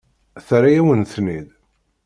[0.47, 1.49] Terra-yawen-ten-id.